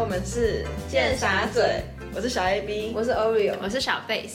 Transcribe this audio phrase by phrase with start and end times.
[0.00, 1.82] 我们是贱傻嘴，
[2.16, 4.30] 我是小 A B，我是 Oreo，我是小贝。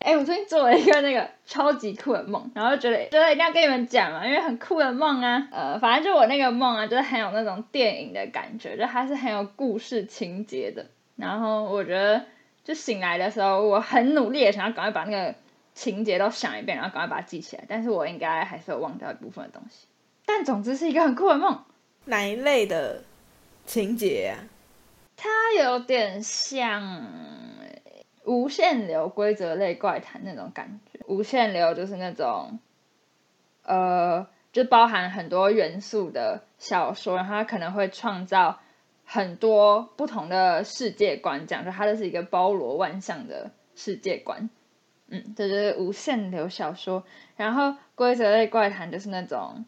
[0.00, 5.48] 哎、我最近做了一个那个超级酷的梦，然后觉得觉得一定要跟你们讲嘛，因为很酷的梦啊。
[5.50, 10.84] 呃，反正就我那个梦啊，就是很有那种电影的感觉，就它是很有故事情节的。
[11.16, 12.26] 然后我觉得，
[12.62, 15.34] 就醒来的时候，我很努力的想要赶快把那个
[15.74, 17.64] 情节都想一遍，然后赶快把它记起来。
[17.66, 19.86] 但是我应该还是有忘掉一部分的东西。
[20.26, 21.58] 但总之是一个很酷的梦，
[22.04, 23.02] 哪一类的
[23.64, 24.44] 情节啊？
[25.20, 27.08] 它有点像
[28.24, 31.00] 无限流规则类怪谈那种感觉。
[31.06, 32.60] 无限流就是那种，
[33.64, 38.60] 呃，就包含很多元素的小说，然后它可能会创造
[39.04, 44.48] 很多不同的世界观，这样就它就是一个包罗万象的世界观。
[45.08, 47.02] 嗯，这就是无限流小说。
[47.36, 49.64] 然后规则类怪谈就是那种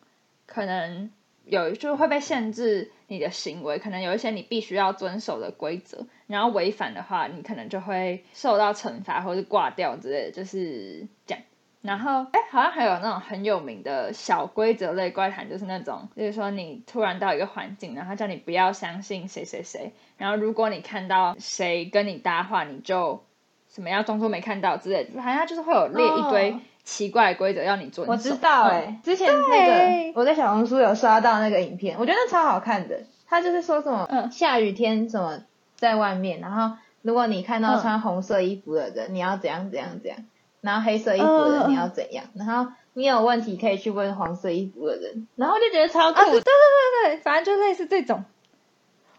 [0.47, 1.11] 可能
[1.51, 11.45] 有就是会被限制你的行为，可能有一些你必须要遵守的规则，然后违反的话，你可能就会受到惩罚或是挂掉之类的，就是这样。
[11.83, 23.25] 然后，哎，好像还有那种很有名的小规则类怪谈，就是那种，就是说你突然到一个环境，然后叫你不要相信谁谁谁，然后如果你看到谁跟你搭话，你就
[23.67, 28.12] 什么要装作没看到之类，好像就是会有列一堆奇怪的规则要你遵守。
[28.12, 29.00] 我知道哎、嗯。
[29.03, 33.00] 之前那个我在小红书有刷到那个影片，我觉得超好看的。
[33.27, 34.31] 他就是说什么、嗯。
[34.33, 35.42] 下雨天什么
[35.77, 40.19] 在外面，然后如果你看到嗯穿红色衣服的人，你要怎样怎样怎样，
[40.61, 46.19] 然后黑色衣服的人你要怎样，然后你有问题可以去问黄色衣服的人，然后就觉得超酷。
[46.19, 48.25] 啊，对对对对，反正就类似这种，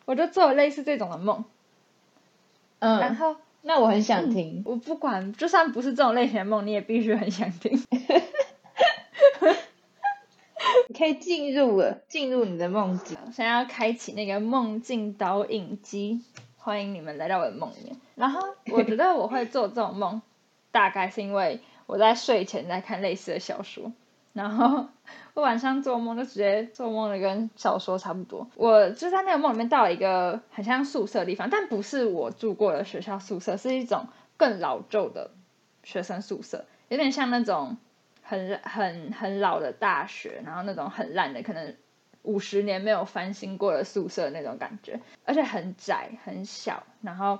[0.05, 1.45] 我就做了类似这种的梦，
[2.79, 2.99] 嗯。
[2.99, 4.63] 然嗯，后那我很想听。
[4.65, 7.79] 我不管，就算不是这种类型的梦，你也必须很想听。
[10.87, 13.17] 你可以进入了，进入你的梦境。
[13.25, 16.21] 我现在要开启那个梦境导引机，
[16.57, 17.95] 欢迎你们来到我的梦里面。
[18.15, 18.41] 然后
[18.71, 20.21] 我觉得我会做这种梦，
[20.71, 23.91] 大概是因为我在睡前在看类似的小说，
[24.33, 24.87] 然后
[25.33, 28.47] 我晚上做梦就直接做梦的跟小说差不多。
[28.55, 35.31] 我就在那个梦里面到了一个很像宿舍的地方，但不是我住过的学校宿舍，是一种更老旧的
[35.83, 37.77] 学生宿舍，有点像那种
[38.21, 41.75] 很很很老的大学，然后那种很烂的，可能
[42.23, 47.39] 五十年没有翻新过的宿舍那种感觉，而且很窄很小，然后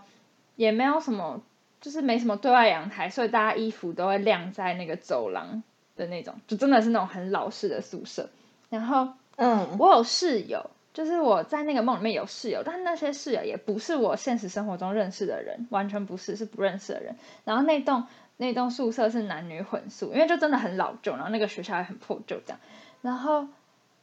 [0.56, 1.42] 也没有什么，
[1.82, 5.62] 就是没什么对外阳台，所以大家衣服都会晾在那个走廊
[6.02, 8.30] 的那种，就真的是那种很老式的宿舍。
[8.70, 9.08] 然后
[9.38, 17.16] 嗯，我有室友，就是我在那个梦里面有室友，但那些室友也不是我现实生活中认识的人，完全不是，是不认识的人。
[17.46, 18.06] 然后那栋
[18.38, 22.60] 那栋宿舍是男女混宿，因为就真的很老旧，然后那个学校也很破旧这样。
[23.02, 23.48] 然后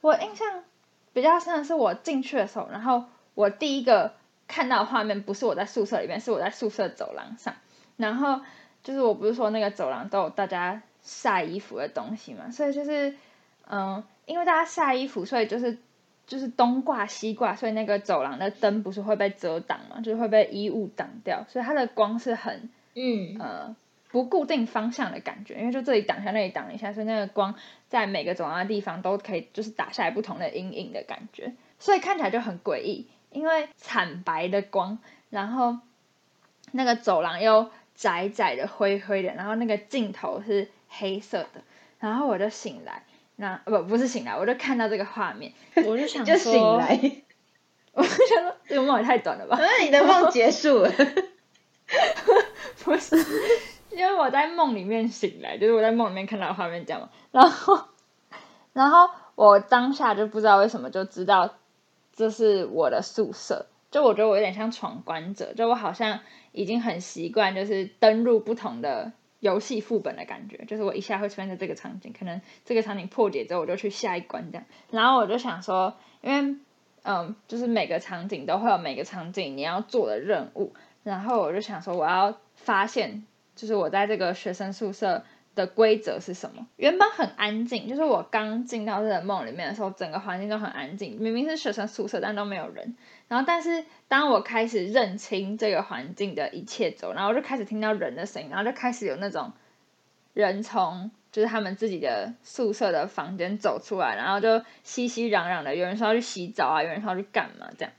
[0.00, 0.62] 我印象
[1.12, 3.04] 比较深的是我进去的时候，然后
[3.34, 4.12] 我第一个
[4.46, 7.54] 看到的画面不是我在宿舍里面，是我在宿舍走廊上。
[7.96, 8.40] 然后
[8.82, 13.14] 就是我不是说那个走廊都有大家晒衣服的东西嘛，所以就是
[13.68, 15.78] 嗯，因为大家晒衣服，所以就是
[16.26, 23.76] 就是东挂西挂，所以那个走廊的灯不是会被遮挡嘛，就是会被衣物挡掉，所以它的光是很嗯，呃
[24.10, 27.54] 不固定方向的感觉，因为就这里挡一下，那里挡一下，所以那个光
[27.88, 34.98] 在每个走廊的地方都可以就是打下来不同的阴影的感觉，所以看起来就很诡异，因为惨白的光，
[35.28, 35.78] 然后
[36.72, 41.62] 那个走廊又窄窄的灰灰的，然后那个镜头是黑色的，
[41.98, 43.04] 然后我就醒来，
[43.36, 45.52] 那不不是醒来，我就看到这个画面，
[45.86, 46.98] 我就想 就醒说，来，
[47.92, 50.92] 我就想说这个梦也太短了吧，那你的梦结束了。
[52.84, 53.16] 不是，
[53.90, 57.08] 因为我在梦里面醒来，就是我在梦里面看到的画面这样嘛。
[57.32, 57.78] 然后，
[58.72, 61.54] 然后我当下就不知道为什么就知道
[62.14, 66.20] 这是我的宿舍，就我觉得我有点像闯关者，就我好像
[66.52, 74.66] 已经很习惯，就是登入不同的游戏副本的感觉，就是我一下会出现在这个场景，可能这个场景破解之后，我就去下一关这样。
[74.90, 76.56] 然后我就想说，因为
[77.04, 80.74] 嗯，就是每个场景都会有每个场景你要做的任务，
[81.04, 83.24] 然后我就想说，我要发现，
[83.54, 85.24] 就是我在这个学生宿舍
[85.58, 86.66] 的规则是什么。
[86.76, 92.96] 原本很安静，就是我刚进到这个梦里面的时候，整个环境都很安静，明明是学生宿舍，但都没有人。
[93.26, 99.52] 然后，但是当我开始认清这个环境的一切之后，然后我就开始听到人的声音，然后就开始有那种
[100.32, 107.92] 人从就是他们自己的宿舍的房间走出来，然后就熙熙攘攘的，有人说要去洗澡啊，有人说要去干嘛这样。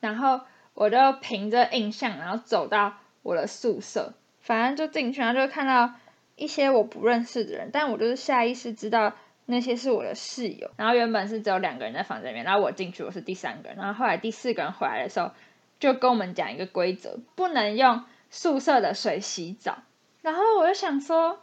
[0.00, 0.40] 然后
[0.74, 5.94] 我就凭着印象，然后走到我的宿舍，反正就进去，然后就看到
[6.36, 9.12] 一些我不认识的人，但我就是下意识知道
[9.46, 10.70] 那些是我的室友。
[10.76, 15.30] 然后原本是只有两个人在房间里面，然后我进去我是第三个人，然后后来第四个人回来的时候，
[15.78, 19.78] 就跟我们讲一个规则，不能用宿舍的水洗澡。
[20.22, 21.40] 然后我就想说，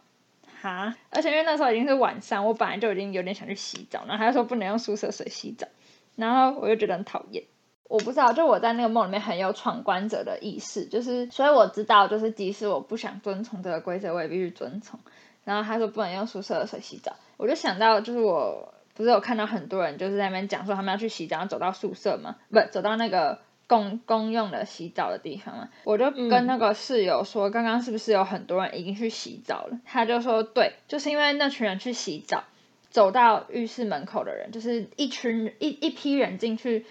[0.61, 5.67] 哈，而且因为那时候已经是晚上，我本来就已经有点想去洗澡，然后他就说不能用宿舍水洗澡，
[6.15, 7.43] 然后我就觉得很讨厌。
[7.91, 14.97] 我不知道，就我在那个梦里面很有闯关者的意识，就是所以我知道，就是即使我不想遵从这个规则，我也必须遵从。
[15.43, 29.77] 然后他说不能用宿舍的水洗澡，我就想到，就是我不是有看到很多人就是在那边讲说他们要去洗澡，走到宿舍嘛，不走到那个公公用的洗澡的地方嘛，我就跟那个室友说，刚刚是不是有很多人已经去洗澡了？
[29.83, 32.45] 他就说对，就是因为那群人去洗澡，
[32.89, 36.85] 走到浴室门口的人，就是一群一一批人进去。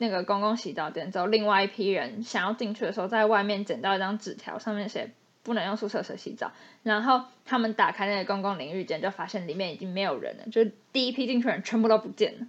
[0.00, 5.10] 那个公共洗澡间之后，另外一批人想要进去的时候，在外面捡到一张纸条，上面写
[5.42, 6.50] 不能用宿舍水洗澡。
[6.82, 12.46] 然后他们打开那个公共淋浴间，就发现里面已经没有人了，就第一批进去人全部都不见了，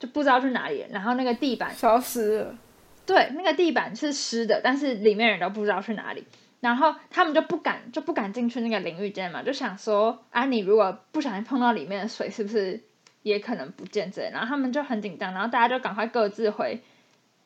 [0.00, 0.84] 就不知道去哪里。
[0.90, 2.58] 然后那个地板消失了，
[3.06, 6.24] 对，那个地板是湿的，但是里面人都不知道去哪里。
[6.58, 12.82] 然后他们就不敢就不敢进去那个淋浴间嘛，就想说啊，你如果不小心碰到里面的水，是不是？
[13.24, 16.80] 也可能不见之类，然后他们就很紧张，然后大家就赶快各自回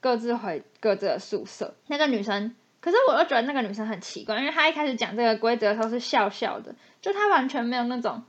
[0.03, 1.75] 各自回各自的宿舍。
[1.87, 8.23] 那个女生，可是我又觉得那个女生很奇怪，因为她一开始讲这个规则的时候是笑笑的，就她完全没有那种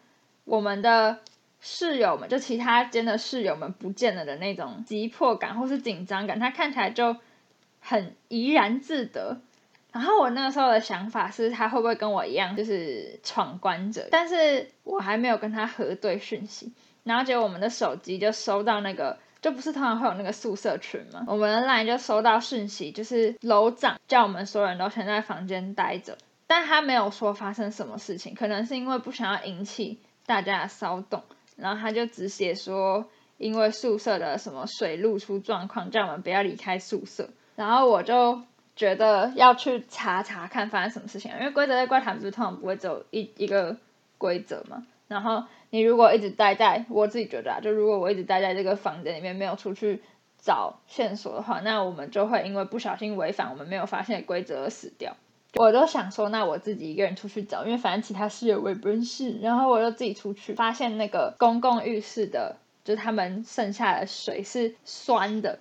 [0.45, 1.17] 我们的
[1.59, 7.17] 室友们，就其他间的室友们不见了的那种急迫感或是紧张感，她看起来就
[7.81, 9.41] 很怡然自得。
[9.91, 14.07] 然后我那个时候的想法是，她会不会跟我一样，就是闯关者？
[14.09, 16.71] 但是我还没有跟她核对讯息。
[17.03, 21.25] 然后结果我们的手机就收到那个，就不是通常会有那个宿舍群嘛？
[21.27, 26.17] 我们的 line 就收到讯息，就是楼长叫我们所有人都先在房间待着，
[26.47, 31.23] 但他没有说发生什么事情，可能是因为不想要引起大家的骚动，
[31.57, 33.05] 然后他就只写说
[33.37, 37.29] 因为宿舍的什么水露出状况，叫我们不要离开宿舍。
[37.57, 38.41] 然后我就
[38.77, 43.75] 觉得要去查查看发生什么事情，因为规则在怪谈不是通常不会只有一一个
[44.17, 45.43] 规则嘛，然后。
[45.73, 50.03] 你如果一直待在，我自己觉得啊，就如果我一直待在这个房间里面，没有出去
[50.37, 55.17] 找线索的话，那我们就会因为不小心违反我们没有发现的规则而死掉。
[55.55, 65.57] 我都想说，那我自己一个人出去找，因为反正其他室友我也不认识，然后我就自己出去，发现那个公共浴室的，就他们剩下的水是酸的，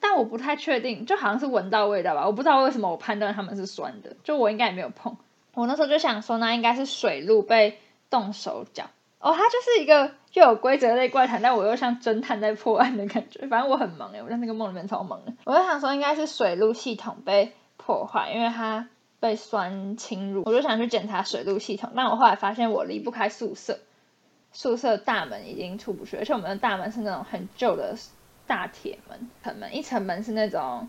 [0.00, 5.18] 但我不太确定，就好像是闻到味道吧，我不知道为什么我判断他们是酸的，就我应该也没有碰。
[5.52, 7.76] 我那时候就想说，那应该是水路被
[8.08, 8.84] 动手脚。
[9.20, 13.46] 哦，它就是一个又有规则类怪谈，但我又像侦探在破案的感觉。
[13.48, 15.32] 反正我很忙诶，我在那个梦里面超忙的。
[15.44, 18.88] 我就想说，应该是水路系统被破坏，因为它
[19.20, 20.42] 被酸侵入。
[20.46, 23.78] 我就想去检查水路系统，但我后来发现我离不开宿舍，
[24.52, 27.94] 宿舍大门已经出不去，而且我们的大门是那种很旧的
[28.46, 30.88] 大铁门，层门一层门是那种，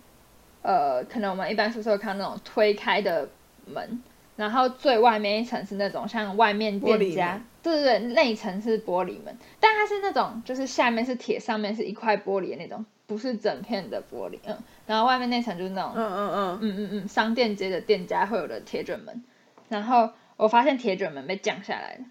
[0.61, 3.27] 呃，可能我们一般宿舍看那种推开的
[3.65, 4.01] 门。
[4.37, 14.57] 然后最外面一层是那种像外面店家，对对对，那一层是玻璃门，但它是那种就是下面是铁，上面是一块玻璃的那种，不是整片的玻璃，嗯。
[14.87, 19.23] 然后外面那层就是那种，嗯嗯嗯，嗯嗯嗯，商店街的店家会有的铁卷门。
[19.69, 22.05] 然后我发现铁卷门被降下来了，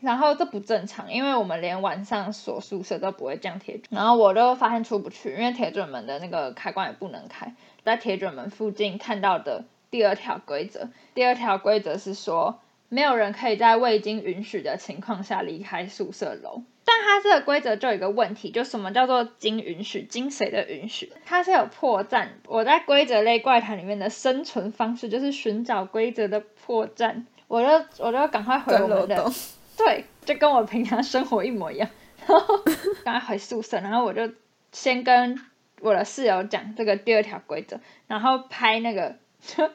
[0.00, 3.84] 然后这不正常，因为我们连晚上锁宿舍都不会降铁卷。
[3.90, 9.64] 然后我就发现出不去，因为铁卷门的那个开关也不能开，在铁卷门附近看到的。
[9.90, 12.58] 第二条规则，第二条规则是说，
[12.92, 16.62] 没有人可以在未经允许的情况下离开宿舍楼。
[16.84, 20.02] 但它这个规则就有一个问题，就什么叫做经允许？
[20.02, 21.10] 经谁的允许？
[21.24, 22.28] 它是有破绽。
[22.46, 27.24] 我在规则类怪谈里面的生存方式就是寻找规则的破绽。
[27.48, 29.32] 我就我就赶快回我们的，
[29.78, 31.88] 对，就跟我平常生活一模一样。
[32.28, 32.58] 然后
[33.04, 34.30] 赶快回宿舍，然后我就
[34.70, 35.40] 先跟
[35.80, 39.16] 我的室友讲这个第二条规则，然后拍那个。
[39.44, 39.68] 就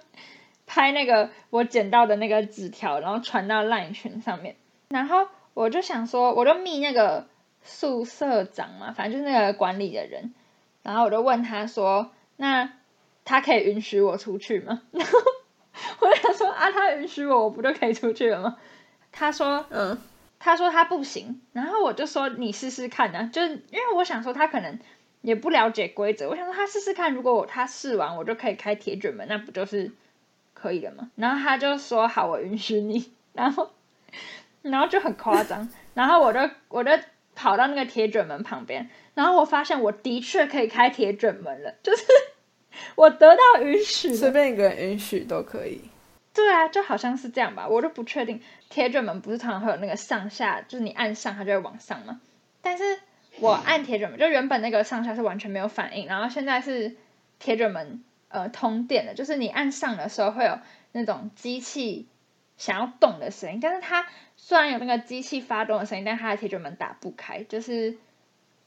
[0.67, 4.55] 拍那个我捡到的那个纸条，然后传到 LINE 群上面。
[4.89, 7.27] 然后我就想说，我就密那个
[7.63, 10.33] 宿舍长嘛，反正就是那个管理的人。
[10.83, 12.73] 然后我就问他说：“那
[13.25, 18.57] 他可以允许我出去吗？”然 后我想说：“啊，他允许我，我不就可以出去了吗？”
[19.11, 19.97] 他说：“嗯。”
[20.39, 21.41] 他说他不行。
[21.51, 24.77] 然后我就说：“你试试看啊！”就是因为我想说他可能。
[25.21, 29.91] 也不了解规则，我想说他试试看，如果他试完我就可以开铁卷门，那不就是
[30.57, 31.11] 可以了吗？
[31.15, 33.11] 然后他就说好，我允许你。
[33.33, 33.69] 然后，
[34.63, 36.91] 然后就很夸张， 然后我就我就
[37.35, 42.03] 跑到那个铁卷门旁边，然后我发现我的确可以开铁卷门了， 就是
[42.95, 45.81] 我得到允许，随便一个人允许都可以。
[46.33, 48.41] 对啊，就好像是这样吧，我就不确定。
[48.69, 52.19] 铁卷门不是常常会有那个上下，就是你按上它就会往上吗？
[52.61, 52.83] 但是。
[53.39, 56.95] 我按铁卷门，就原本那个上下是完全没有反应，然后现在是
[57.37, 60.59] 铁卷门呃通电的，就是你按上的时候会有
[60.91, 62.07] 那种机器
[62.57, 67.97] 想要动的声音，但是它虽然有那个机器发动的声音，但它的铁卷门打不开，就是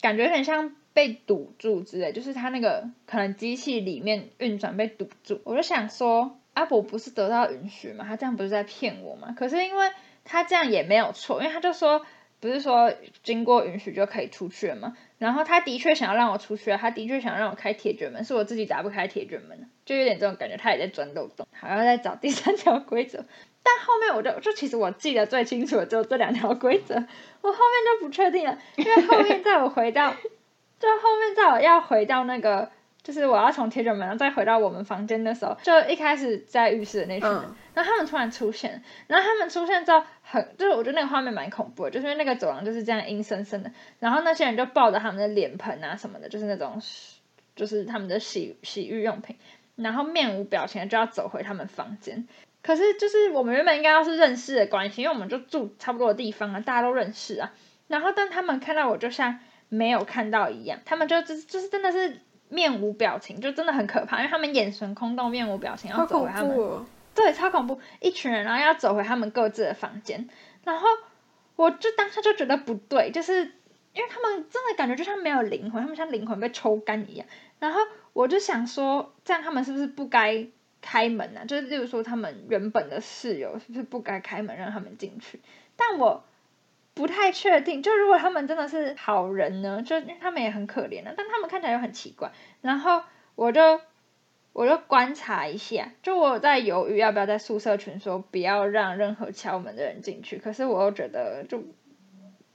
[0.01, 5.41] 感觉有点像被堵住之类，就是它那个可能机器里面运转被堵住。
[5.45, 8.05] 我就想说，阿伯不是得到允许吗？
[8.09, 9.35] 他这样不是在骗我吗？
[9.37, 9.91] 可是因为
[10.25, 12.05] 他这样也没有错，因为他就说
[12.41, 12.93] 不是说
[13.23, 14.97] 经过允许就可以出去了吗？
[15.19, 23.25] 然后他的确想要让我出去，他的确想让我开铁卷门，是我自己打不开铁卷门，就有点这种感觉，他也在钻漏洞，还要再找第三条规则。
[23.63, 32.71] 但后面我就就其实我记得最清楚的只有这两条规则，我后面就不确定了，因为后面在我回到，就后面在我要回到那个，
[33.03, 46.81] 就是我要从铁卷门再回到我们房间的时候，就一开始在浴室的那群人，嗯然后他们突然出现，然后他们出现之后很，就是我觉得那个画面蛮恐怖的，就是因为那个走廊就是这样阴森森的，然后那些人就抱着他们的脸盆啊什么的，就是那种
[47.57, 49.37] 就是他们的洗洗浴用品，
[49.77, 52.27] 然后面无表情的就要走回他们房间。
[52.63, 57.53] 可是就是我们原本应该要是认识的关系，因为我们就住差不多的地方啊，大家都认识啊。
[57.89, 59.39] 然后但他们看到我就像
[59.71, 66.85] 没有看到一样，他们就就是就是真的是面无表情，就真的很可怕，因为他们眼神空洞，面无表情，要走回他们哦！
[67.15, 70.29] 对，超恐怖，一群人，然后要走回他们各自的房间，
[70.65, 70.87] 然后
[71.57, 73.39] 我就当下就觉得不对，就是
[73.93, 77.27] 因为他们真的感觉就像没有灵魂，他们像灵魂被抽干一样，
[77.59, 77.81] 然后
[78.13, 80.47] 我就想说，这样他们是不是不该
[80.81, 85.41] 开门呢、就是例如说他们原本的室友是不是不该开门让他们进去？
[85.77, 86.25] 但我
[87.01, 92.31] 不太确定，就如果他们真的是好人呢，就因为他们也很可怜啊，但他们看起来又很奇怪，
[92.61, 93.03] 然后
[93.35, 93.81] 我就。
[94.53, 101.63] 我就观察一下，就我在犹豫要不要在宿舍群说不要让任何敲门的人进去，可是我又觉得就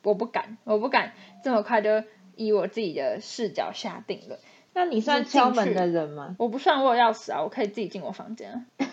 [0.04, 2.04] 我不敢，我不敢这么快就
[2.36, 4.38] 以我自己的视角下定论。
[4.74, 6.36] 那你算敲门的人吗？
[6.38, 8.86] 我不算，我有钥匙啊，我可以自己进我房间啊。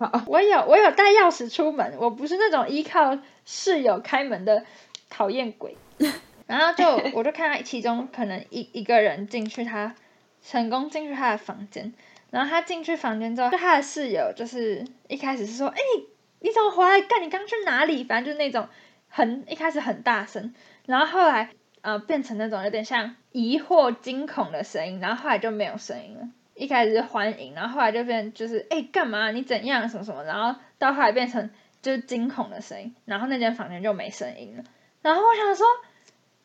[0.00, 4.64] 好，我有我有带钥匙出门，我不是那种依靠室友开门的
[5.08, 5.76] 讨厌鬼。
[6.46, 9.94] 然后就 我就看到其中可能一一个人进去他，
[10.42, 11.92] 成功进去他的房间，
[12.30, 16.06] 然后他进去房间之后，就他的室友就是一开始是说，哎、你
[16.40, 17.00] 你怎么回来？
[17.02, 18.02] 干你刚去哪里？
[18.04, 18.66] 反正就是那种
[19.08, 20.54] 很一开始很大声，
[20.86, 21.50] 然后后来
[21.82, 26.28] 呃变成那种有点像疑惑、惊恐的声音，然后后来就没有声音了。
[26.54, 29.30] 一开始是欢迎，然后后来就变就是哎干嘛？
[29.32, 29.86] 你怎样？
[29.88, 30.24] 什么什么？
[30.24, 31.50] 然后到后来变成
[31.82, 34.64] 就是惊恐的声音，然后那间房间就没声音了。
[35.08, 35.66] 然后我想说，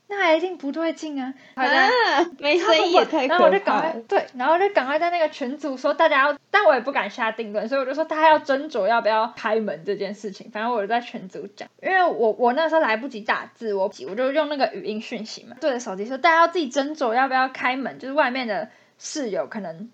[0.07, 1.33] 那一定不对劲啊！
[1.55, 3.81] 好像啊，没声音也太然后我就赶。
[3.81, 10.49] 快对，然后我就赶快在那个群组说大家要，但我也不敢下定论，所以我就说大家要斟酌要不要开门这件事情。
[10.51, 19.91] 反正我就在群组讲，因为我我那时候来不及打字，我我就用那个语音讯息嘛，对着手机说大家要自己斟酌要不要开门，就是外面的室友可能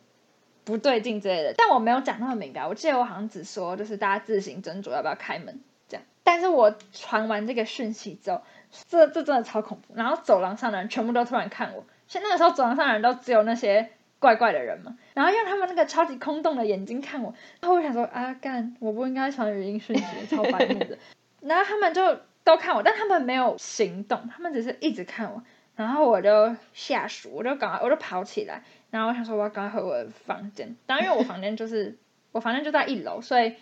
[0.65, 1.53] 不对劲之类的。
[1.55, 6.05] 但我没有讲那么明白，我记得我好像只说就是大家自行斟酌要不要开门这样。
[6.23, 8.41] 但是我传完这个讯息之后，
[8.89, 9.93] 这这真的超恐怖。
[9.95, 20.97] 然后走廊上的人全部都突然看我，像那个时候走廊上的人都只有那些怪怪的人嘛，然后用他们那个超级空洞的眼睛看我，然后我想说啊干，我不应该传语音讯息，超白目的。
[21.41, 25.41] 然后他们就都看我，但他们没有行动，他们只是一直看我。
[25.75, 30.75] 然后我就下属，我就赶快我就跑起来，然后我想说我要赶快回我的房间。
[30.85, 31.97] 当然因为我房间就是
[32.33, 33.55] 我房间就在一楼，所以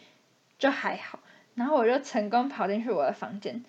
[0.58, 1.20] 就还好。
[1.54, 3.64] 然后我就成功跑进去我的房间，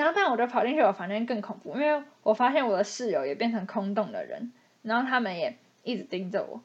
[0.00, 6.62] 然后但我就跑进去我房间更恐怖，因为我发现我的室友也变成空洞的人，然后他们也一直盯着我，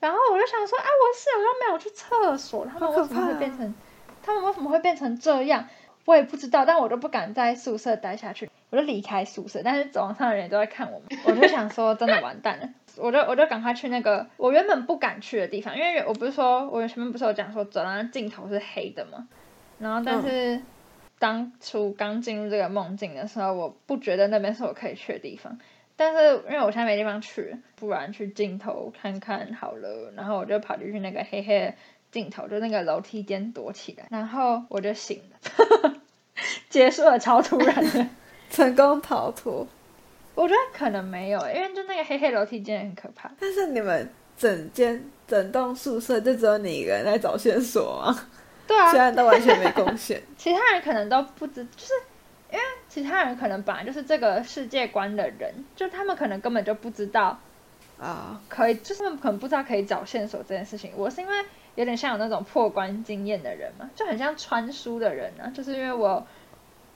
[0.00, 3.72] 然后我就想说啊，我室友又没有去厕所，他们为什么会变成，
[4.20, 5.68] 他们为什么会变成这样？
[6.04, 9.60] 我也不知道，但我都不敢在宿舍待下去，我就离开宿舍。
[9.64, 19.28] 但是走廊上的人也都在看我们，我就想说，真的完蛋了，我就我就赶快去那个我原本不敢去的地方，因为我不是说我前面不是有讲说走廊的尽头是黑的嘛？
[19.78, 20.60] 然后但是
[21.18, 25.58] 当初刚进入这个梦境的时候，我不觉得那边是我可以去的地方。
[25.96, 30.12] 但是因为我现在没地方去，不然去尽头看看好了。
[30.16, 31.74] 然后我就跑进去那个黑黑的
[32.10, 35.94] 尽头，就那个楼梯间躲起来，然后我就醒了，
[36.68, 38.06] 结束了，超突然的。
[38.50, 39.66] 成功逃脱。
[40.34, 43.30] 我觉得可能没有，因为就那个黑黑楼梯间很可怕。
[43.38, 48.28] 但是你们整间整栋宿舍就只有你一个人在找线索吗？
[48.66, 50.22] 对啊其，他人都完全没贡献。
[50.36, 51.92] 其他人可能都不知，就是
[52.50, 57.38] 因为其他人可能本来就是这个世界观的人，就他们可能根本就不知道
[57.98, 60.92] 啊，可以，就是他们可能不知道可以找线索这件事情。
[60.96, 61.34] 我是因为
[61.74, 66.24] 有点像有那种破关经验的人嘛，就很像穿书的人啊，就是因为我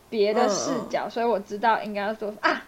[0.09, 2.65] 别的视角，所以我知道应该要做啊。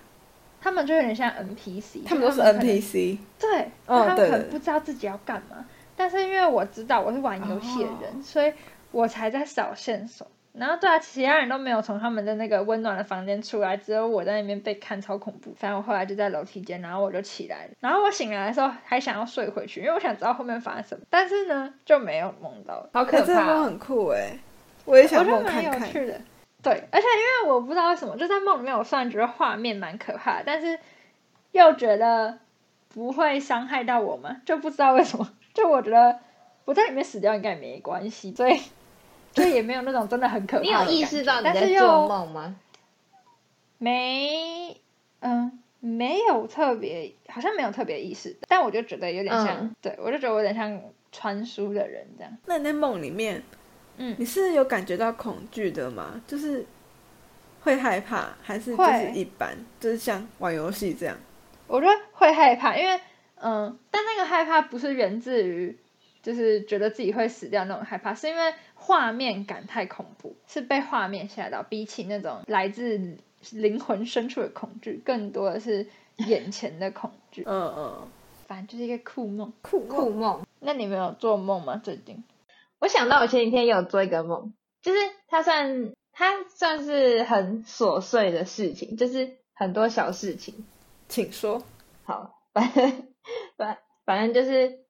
[0.63, 3.17] 他们就有点像 NPC，他们都是 NPC。
[3.39, 5.65] 对，他们可能不知道自己要干嘛，
[5.97, 8.53] 但是因为我知道我是玩游戏的人，哦所以
[8.93, 10.27] 我才在扫线索。
[10.53, 15.55] 然后对啊，其他人都没有从他们的那个温暖的房间出来，只有我在那边被看，超恐怖。
[15.57, 17.73] 反正我后来就在楼梯间，然后我就起来了。
[17.79, 22.85] 然后我醒来的时候还想要睡回去，因为我想知道后面发生什么，但是呢就没有梦到。
[22.93, 24.37] 好可怕很酷哎，
[24.85, 25.87] 我也我想觉得蛮有。
[25.87, 26.21] 趣的。
[26.61, 30.79] 对，而且因为我不知道为什么，就在梦里面，我虽然觉得画面蛮可怕，但是
[31.53, 32.41] 又觉得
[32.89, 35.31] 不会伤害到我们，就不知道为什么。
[35.55, 36.19] 就我觉得
[36.65, 38.61] 我在里面死掉应该也没关系，所以
[39.41, 42.57] 就也没有那种真的很可怕你有意识到但是在做又梦吗？
[43.79, 44.81] 没，
[45.21, 50.81] 嗯，没有特别，好像没有特别意识，但我就觉得有点像，嗯对我就觉得我有点像
[51.11, 52.33] 传书的人这样。
[52.47, 53.43] 那你在梦里面，
[53.97, 56.21] 嗯你是有感觉到恐惧的吗？
[56.27, 56.67] 就是
[57.63, 61.17] 会害怕，还是就是一般，就是像玩游戏这样？
[61.67, 63.01] 我觉得会害怕，因为
[63.37, 65.79] 嗯，但那个害怕不是源自于
[66.23, 68.53] 就是觉得自己会死掉那种害怕，是因为
[68.91, 73.17] 画面感太恐怖，是被画面吓到，比起那种来自
[73.53, 77.45] 灵魂深处的恐惧，更多的是眼前的恐惧。
[77.47, 78.09] 嗯嗯，
[78.49, 79.53] 反正就是一个酷梦。
[79.63, 80.45] 酷酷梦。
[80.59, 81.77] 那你们有做梦吗？
[81.77, 82.25] 最近？
[82.81, 90.67] 我想到我前几天有做一个梦，就是它算它算是很琐碎的事情，就是很多小事情。
[91.09, 91.63] 请说。
[92.03, 93.07] 好，反正
[93.57, 94.81] 反反正就是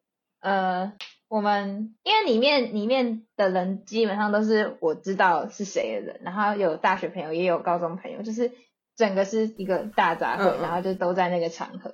[0.40, 0.90] 呃，
[1.30, 8.50] 我们因为里面里面的人基本上都是我知道是谁的人，然后有大学朋友也有高中朋友，就是
[8.96, 11.92] 整个是一个大杂烩，嗯嗯然后就都在那个场合。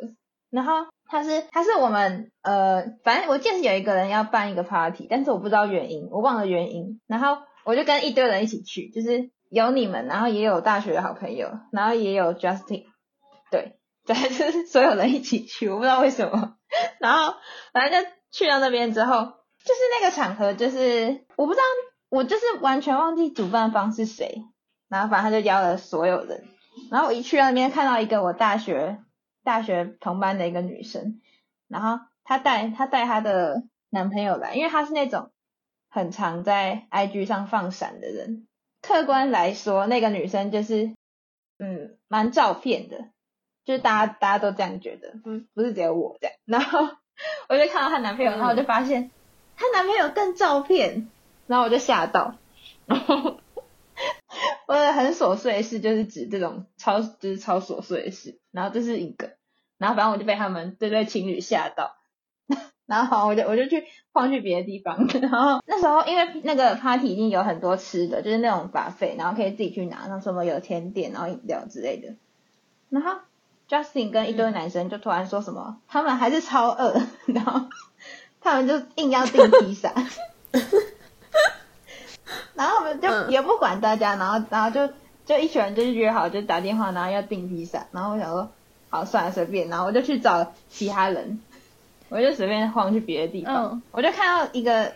[0.48, 0.72] 然后
[1.06, 7.02] 他是他是我们呃，反正我记得是有一个人要办一个 party，但是我不知道原因，我忘了原因。
[7.06, 12.84] 然后我就跟一堆人一起去，就是有你们，然后也有大学的好朋友，然后也有 Justin，
[13.50, 16.56] 对，对， 就是所有人一起去，我不知道为什么。
[17.00, 17.34] 然后
[17.72, 21.65] 反正就去到那边之后，就是那个场合，就是我不知道，
[22.08, 24.45] 我就是完全忘记主办方是谁。
[24.89, 26.45] 然后反正他就邀了所有人，
[26.93, 29.02] 然后我一去到那边看到一个我大学
[29.43, 31.21] 大学同班的一个女生，
[31.67, 35.32] 然后她带她带她的男朋友来，因为她是那种
[35.91, 38.47] 很常在 IG 上放闪的人。
[38.80, 40.95] 客观来说，那个女生就是
[41.58, 43.08] 嗯蛮照片的，
[43.65, 46.36] 就是大家大家都这样觉得，不不是只有我这样。
[46.45, 46.97] 然后
[47.48, 49.10] 我就看到她男朋友，然后我就发现
[49.56, 51.08] 她男朋友更照片，
[51.46, 52.34] 然后我就吓到，
[52.86, 53.38] 然 后
[54.68, 59.32] 我的很琐碎的事就是指这种超就是超琐碎的事，然后这是一个，
[59.78, 61.96] 然后反正我就被他们这对情侣吓到，
[62.86, 72.14] 然后我就我就去晃去别的地方，然后那时候因为那个 party 已经有很多吃的，就是那种 buffet，然后可以自己去拿，像什么有甜点，然后饮料之类的，
[72.90, 73.20] 然后
[73.68, 77.66] Justin 跟一堆男生就突然说什么，他们还是超饿，然后
[78.40, 79.92] 他们就硬要订披萨。
[82.54, 84.92] 然后我们就嗯也不管大家，然后然后就
[85.26, 87.86] 就一群人就是约好，就打电话，然后要订披萨。
[87.92, 88.48] 然后我想说，
[88.88, 89.68] 好算了，随便。
[89.68, 91.40] 然后我就去找其他人，
[92.08, 93.72] 我就随便晃去别的地方。
[93.72, 94.92] 嗯我就看到一个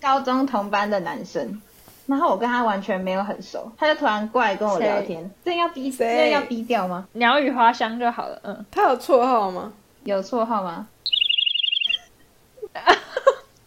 [0.00, 1.60] 高中同班的男生，
[2.06, 5.30] 然后我跟他完全没有很熟，他就突然过来跟我聊天。
[5.44, 7.06] 这要逼谁这要逼掉吗？
[7.12, 8.40] 鸟语花香就好了。
[8.44, 9.72] 嗯，他有绰号吗？
[10.04, 10.88] 有绰号吗？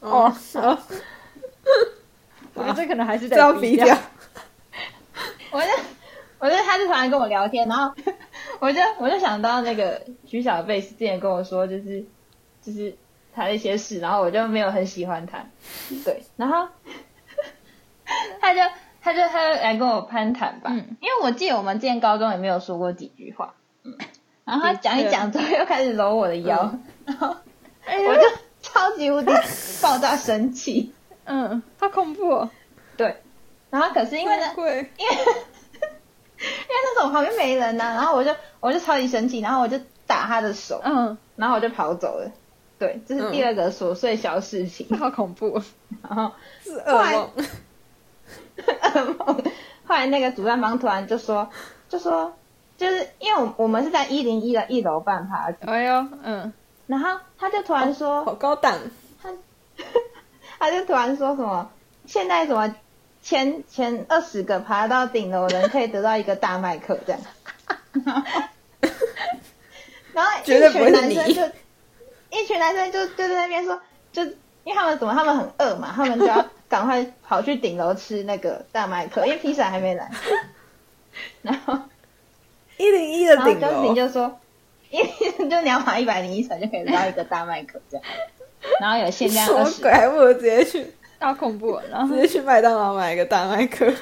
[0.02, 0.78] 哦 哦，
[2.54, 3.98] 我觉得这可能还是在要得逼掉掉。
[5.52, 5.68] 我就
[6.40, 7.94] 我就他就突然跟我聊天，然后
[8.60, 12.04] 我就我就想到那个徐小贝之前跟我说，就是
[12.62, 12.96] 就是
[13.34, 15.46] 他的一些事，然后我就没有很喜欢他，
[16.04, 16.68] 对，然后
[18.42, 18.62] 他就
[19.02, 20.98] 他就他就来跟我攀谈吧，嗯。
[21.02, 23.98] 因为我记得我们之前高中也没有说过几句话，嗯，
[24.44, 26.74] 然后他讲一讲之后又开始揉我的腰，
[27.06, 27.36] 然后
[27.86, 28.22] 哎我就
[28.62, 29.32] 超级无敌
[29.82, 30.94] 爆炸生气，
[31.26, 32.50] 嗯，好恐怖哦。
[32.98, 33.22] 对，
[33.70, 34.54] 然后可是因为呢。
[34.58, 42.30] 因为 因为那时候我旁边没人呐、然后我就我就超级生气，然后我就打他的手，嗯，然后我就跑走了。
[42.78, 44.98] 对，这是第二个琐碎小事情。
[44.98, 45.48] 好恐怖。
[45.56, 45.64] 哦。
[46.04, 47.30] 然后是噩梦，
[48.58, 49.44] 噩梦，
[49.86, 51.50] 后来那个主办方突然就说，
[51.90, 52.34] 就说
[52.78, 56.54] 就是因为我我们是在一零一的一楼办 party，哎呦，嗯，
[56.88, 58.80] 然后他就突然说，好高档。
[59.22, 59.30] 他
[60.60, 61.70] 他就突然说什么，
[62.06, 62.76] 现在什么
[63.22, 67.22] 前前二十个爬到顶楼的人可以得到一个大麦克这样，
[70.14, 70.60] 然后一群
[70.92, 71.42] 男生就
[72.32, 73.82] 一群男生就就在那边说，
[74.14, 74.24] 就
[74.66, 80.12] 因为他们怎么他们很饿嘛，他们就要赶快跑去顶楼吃那个大麦克， 因为披萨还没来，
[81.44, 81.80] 然后
[82.78, 84.40] 一零一的顶楼，就说，
[84.90, 88.06] 因为就你要爬一百零一层就可以得到一个大麦克这样。
[88.82, 89.84] 然后有限量二十。
[89.88, 90.88] 还不如直接去
[91.20, 91.84] 好恐怖哦。
[91.92, 93.94] 然后直接去麦当劳买一个大麦克。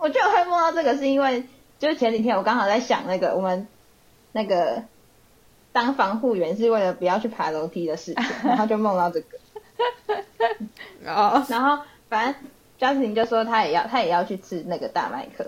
[0.00, 1.44] 我觉得会梦到这个，是因为
[1.78, 3.68] 就是前几天我刚好在想那个我们
[4.32, 4.82] 那个
[5.72, 9.38] 当防护员是为了不要去爬楼梯的事情，然后就梦到这个。
[11.06, 12.34] 哦， 然后反正
[12.78, 15.46] Justin 就说她也要她也要去吃那个大麦克，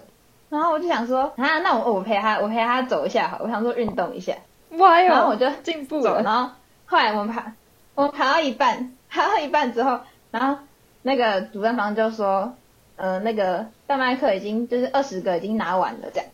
[0.48, 4.34] 然后我就想说啊，那我我陪他我陪他走一下好，我想说运动一下，
[4.70, 6.22] 哇哟，然后我就，进步了。
[6.22, 6.52] 然后
[6.86, 7.54] 后来我们爬
[7.94, 10.62] 我们爬到一半，爬到一半之后，然后
[11.02, 12.54] 那个主办方就说，
[12.96, 16.28] 呃，那个大麦克已经就是二十个已经拿完了这样，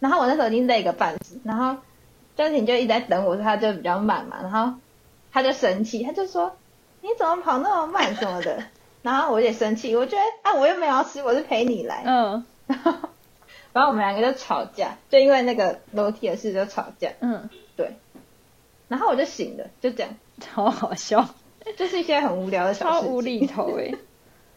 [0.00, 1.76] 然后我那时候已经累个半死，然后
[2.36, 4.78] Justin 就一直在等我，他就比较慢嘛，然后
[5.32, 6.56] 他就生气，他就说
[7.00, 8.62] 你怎么跑那么慢什么的，
[9.02, 12.44] 然后我也生气，我觉得啊我又没有要吃，我是陪你来，嗯。
[12.66, 12.92] 然 后
[13.72, 17.96] 然后我们两个就吵架，就因为那个楼梯的事就吵架，嗯，对，
[18.88, 20.10] 然后我就醒了，就这样。
[20.40, 21.28] 超好笑，
[21.76, 23.92] 就是一些很无聊的小事无厘头哎。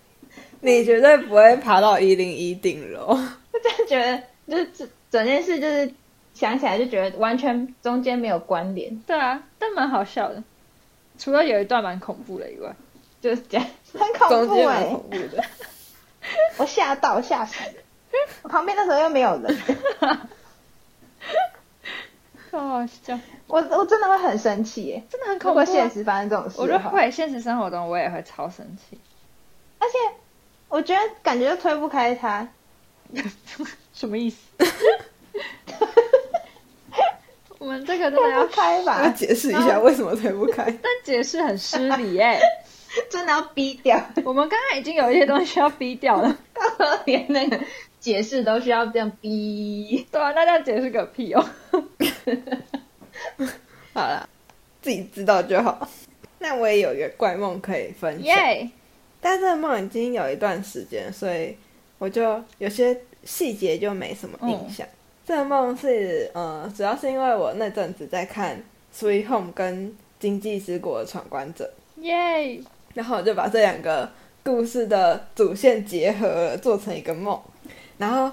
[0.61, 3.07] 你绝对不会爬到一零一顶楼。
[3.07, 5.91] 我真的觉得，就是整整件事，就是
[6.35, 10.43] 想起来就觉得完全中间没有关联，对啊，但蛮好笑的，
[11.21, 12.75] 除了有一段蛮恐怖的以外。
[13.21, 15.43] 就是这样，很恐怖哎、蛮恐怖的。
[16.57, 17.55] 我吓到吓死。
[18.41, 19.55] 我旁边那时候又没有人，
[22.49, 25.75] 好好笑，我我真的会很生气耶、真的很恐怖、如果啊。
[25.75, 28.99] 现实发生这种事，我觉得会，现实生活中我也会超生气。
[29.77, 29.97] 而且
[30.67, 32.47] 我觉得感觉就推不开他，
[33.93, 34.37] 什么意思？
[37.61, 40.63] 我们这个真的要不，开要吧， 解释一下为什么推不开。
[40.81, 42.39] 但解释很失礼哎、
[43.07, 46.35] 真的要逼掉，我们刚刚已经有一些东西要逼掉了，
[47.05, 47.59] 连那个
[47.99, 50.07] 解释都需要这样逼。
[50.11, 51.49] 对啊，那这样解释个屁哦。
[53.93, 54.27] 好了，
[54.81, 55.87] 自己知道就好。
[56.39, 58.67] 那我也有一个怪梦可以分享耶、
[59.21, 61.55] 但这个梦已经有一段时间，所以
[61.99, 64.87] 我就有些细节就没什么印象。
[65.31, 68.57] 这个梦是呃，主要是因为我那阵子在看
[68.93, 69.87] 《Sweet Home》跟
[70.19, 72.13] 《经济之国的闯关者耶！》，
[72.95, 74.11] 然后我就把这两个
[74.43, 77.41] 故事的主线结合了，做成一个梦。
[77.97, 78.29] 然后，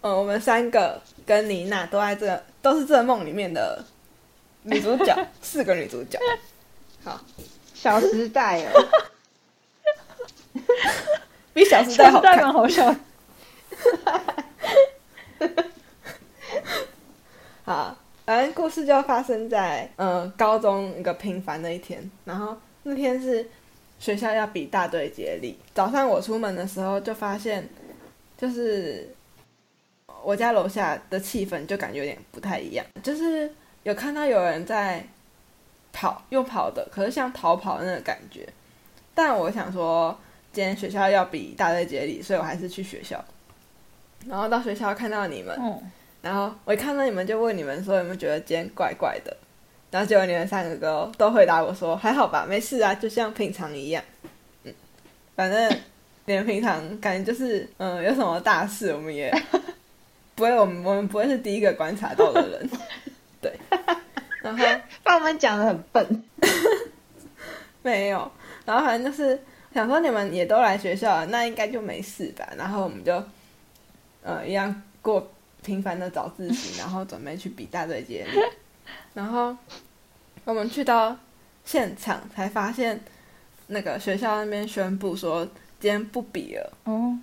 [0.00, 3.84] 呃，我们三个跟妮娜都在这个都是这个梦里面的
[4.64, 6.18] 女主角，四个女主角。
[7.04, 7.20] 好，
[7.72, 8.88] 小时代哦，
[11.54, 12.42] 比《小时代》好看。
[12.52, 12.92] 好笑
[17.64, 17.96] 好，
[18.26, 23.48] 反正故事就发生在呃高中一个平凡的一天，然后那天是
[23.98, 25.58] 学校要比大队接力。
[25.72, 27.66] 早上我出门的时候就发现，
[28.36, 29.14] 就是
[30.22, 33.50] 我家楼下的气氛就感觉有点不太一样，就是
[33.82, 35.02] 有看到有人在
[35.90, 38.46] 跑，用跑的，可是像逃跑那个感觉。
[39.14, 40.14] 但我想说，
[40.52, 43.24] 今天学校要比大队接力，所以我还是去学校。
[44.26, 45.58] 然后到学校看到你们，
[46.24, 49.36] 然后我一看到你们就问你们说有没有觉得今天怪怪的，
[49.90, 54.02] 然后结果你们三个都都回答我说还好吧，没事啊，就像平常一样。
[54.62, 54.72] 嗯，
[55.36, 55.78] 反正
[56.24, 59.30] 你们平常感觉就是嗯有什么大事我们也
[60.34, 62.70] 不会，我们我们不会是第一个观察到的人，
[63.42, 63.52] 对。
[64.42, 64.64] 然后
[65.02, 66.24] 把我们讲的很笨，
[67.82, 68.30] 没有，
[68.64, 69.38] 然后反正就是
[69.72, 72.48] 想说你们也都来学校了，那应该就没事吧。
[72.56, 73.22] 然后我们就
[74.22, 75.30] 呃一样过
[75.64, 78.38] 平凡的早自习， 然后准备去比大队接力。
[79.14, 79.56] 然后
[80.44, 81.16] 我们去到
[81.64, 83.00] 现场才发现，
[83.68, 85.44] 那个学校那边宣布说
[85.80, 86.72] 今天不比了。
[86.84, 87.18] 哦，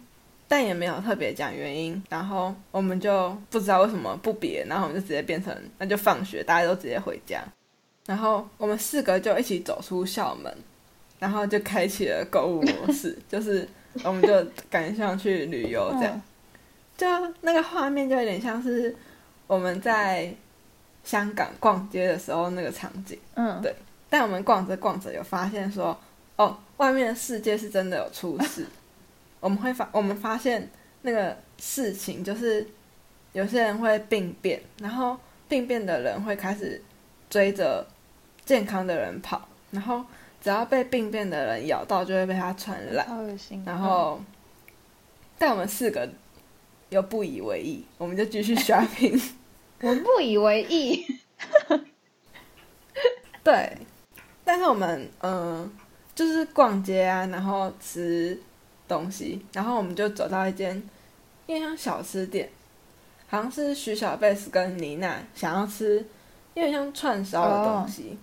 [0.47, 7.41] 但也没有特别讲原因，然后我们就不知道为什么不比，然后我们就直接变成那就放学，大家都直接回家，
[8.05, 10.53] 然后我们四个就一起走出校门，
[11.19, 13.67] 然后就开启了购物模式， 就是
[14.03, 16.21] 我们就感觉像去旅游这样，嗯
[17.01, 17.07] 就
[17.41, 18.95] 那个画面就有点像是
[19.47, 20.31] 我们在
[21.03, 23.17] 香港逛街的时候那个场景。
[23.33, 23.73] 嗯，对
[24.07, 25.99] 但我们逛着逛着有发现说，
[26.35, 28.67] 哦，外面的世界是真的有出事。
[29.41, 30.69] 我们会发，我们发现
[31.01, 32.67] 那个事情就是
[33.33, 35.17] 有些人会病变，然后
[35.49, 36.79] 病变的人会开始
[37.31, 37.83] 追着
[38.45, 40.05] 健康的人跑，然后
[40.39, 43.07] 只要被病变的人咬到，就会被他传染。
[43.65, 44.21] 然后，
[45.39, 46.07] 但我们四个
[46.91, 49.19] 又不以为意，我们就继续 shopping。
[49.81, 51.05] 我不以为意。
[53.41, 53.77] 对，
[54.43, 55.71] 但是我们嗯、呃
[56.13, 58.37] 就是逛街啊，然后吃
[58.87, 60.75] 东西，然后我们就走到一间
[61.47, 62.49] 因为像小吃店，
[63.27, 66.05] 好像是徐小贝斯跟妮娜想要吃
[66.53, 68.17] 因为像串烧的东西，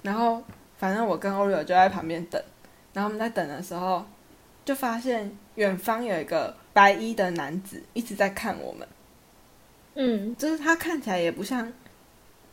[0.00, 0.42] 然后
[0.78, 2.42] 反正我跟 Oreo 就在旁边等，
[2.94, 4.02] 然后我们在等的时候，
[4.64, 8.88] 就发现远方有一个白衣的男子一直在看我们，
[9.94, 11.72] 嗯，就是他看起来也不像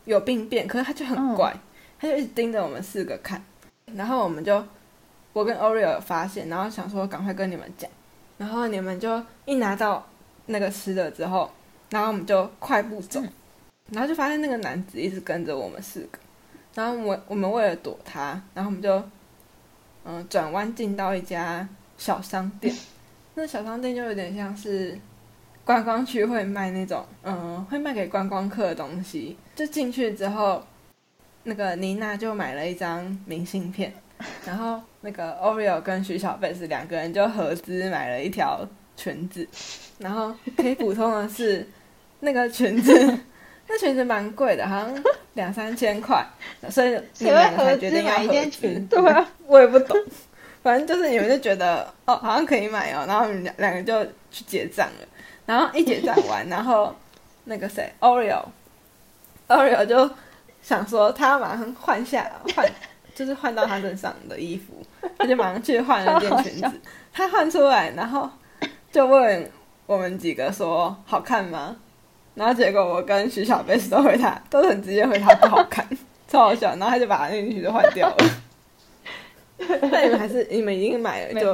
[0.04, 1.54] 有病变，可是他就很怪，
[1.98, 3.42] 他就一直盯着我们四个看，
[3.94, 4.62] 然后我们就
[5.32, 7.90] 我跟 Oreo 有发现，然后想说赶快跟你们讲，
[8.36, 10.06] 然后你们就一拿到
[10.46, 11.50] 那个吃的之后，
[11.90, 13.22] 然后我们就快步走，
[13.90, 16.18] 然后就发现那个男子一直跟着我们四个，
[16.74, 19.02] 然后我我们为了躲他，然后我们就
[20.04, 21.66] 嗯转弯进到一家
[22.02, 22.74] 小商店，
[23.34, 24.98] 那小商店就有点像是
[25.64, 30.60] 观光区会卖那种嗯会卖给观光客的东西，就进去之后，
[31.44, 33.92] 那个妮娜就买了一张明信片，
[34.44, 39.46] 然后那个 Oreo 跟徐小贝是两个人就合资买了一条裙子，
[39.98, 41.64] 然后可以补充的是，
[42.18, 42.92] 那个裙子，
[43.68, 46.26] 那裙子蛮贵的，好像两三千块，
[46.68, 46.88] 所以
[47.18, 49.96] 你们两个才决定要合资买一件裙对啊，我也不懂，
[50.62, 55.06] 反正就是你们就觉得 哦，好像可以买哦，然后你们两两个就去结账了，
[55.46, 56.94] 然后一结账完，然后
[57.44, 60.10] 那个谁 Oreo，Oreo 就
[60.62, 62.64] 想说他要马上换下换，
[63.14, 64.74] 就是换到他身上的衣服，
[65.18, 66.80] 他就马上去换了件裙子，
[67.12, 68.30] 他换出来，然后
[68.90, 69.50] 就问
[69.86, 71.76] 我们几个说好看吗？
[72.34, 75.86] 然后结果我跟徐小贝都回他，都很直接回他不好看，
[76.26, 76.70] 超好笑。
[76.70, 78.16] 然后他就把那个裙子换掉了。
[79.90, 81.52] 但你们还是你们已经买了，就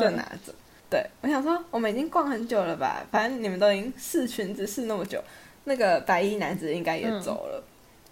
[0.00, 0.52] 就拿着。
[0.88, 5.22] 对，我想说我们已经逛很久了吧，反正你们都已经试裙子试那么久，
[5.64, 7.62] 那个白衣男子应该也走了，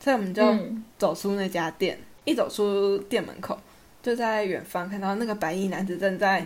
[0.01, 1.99] 所以我们就嗯走出那家店。
[2.25, 3.59] 一走出店门口，
[4.03, 6.43] 就在远方看到那个白衣男子正在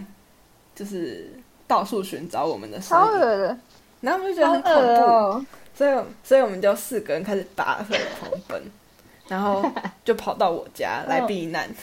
[0.74, 1.30] 就是
[1.68, 3.58] 到处寻找我们的身影，超恶的，
[4.00, 8.60] 然后我们就觉得很恐怖，哦，所以所以我们就四个人开始拔腿狂奔，
[9.28, 9.64] 然后
[10.04, 11.68] 就跑到我家 来避难。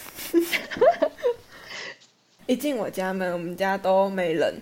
[2.47, 4.53] 一进我家门，我们家都没人，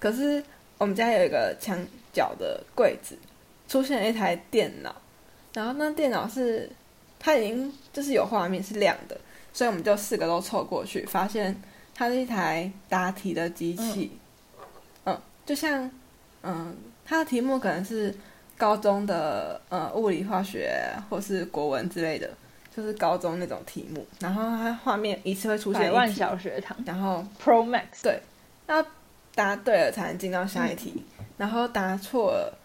[0.00, 0.42] 可是
[0.76, 1.78] 我们家有一个墙
[2.12, 3.16] 角的柜子，
[3.68, 4.94] 出现了一台电脑，
[5.52, 6.68] 然后那电脑是
[7.18, 9.16] 它已经就是有画面是亮的，
[9.52, 11.62] 所以我们就四个都凑过去，发现
[11.94, 14.10] 它是一台答题的机器，
[15.04, 15.88] 嗯就像
[16.42, 18.12] 嗯，它的题目可能是
[18.58, 20.76] 高中的呃物理、化学
[21.08, 22.28] 或是国文之类的，
[22.76, 24.04] 就是高中那种题目。
[24.20, 28.20] 然后它画面一次会出现百万，小学堂然后 Pro Max，对
[28.66, 28.84] 要
[29.34, 31.04] 答对了才能进到下一题，
[31.36, 32.58] 然后答错了，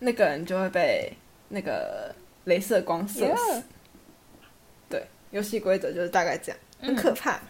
[0.00, 1.12] 那个人就会被
[1.48, 2.12] 那个
[2.44, 3.62] 镭射光射死。
[4.90, 7.40] 对，游戏规则就是大概这样，很嗯可怕。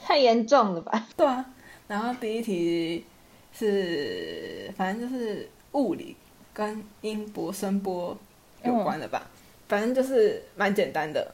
[0.00, 1.06] 太严重了吧？
[1.16, 1.44] 对啊，
[1.86, 3.04] 然后第一题
[3.52, 6.16] 是反正就是物理
[6.58, 8.18] 跟音波、声波
[8.64, 9.24] 有关的吧，
[9.68, 11.32] 反正就是蛮简单的，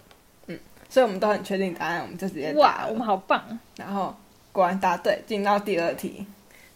[0.49, 0.59] 嗯，
[0.91, 3.43] 所以我们都很确定答案，我们就直接哇，我们好棒，
[3.79, 4.15] 然后
[4.53, 6.27] 果然答对，进到第二题。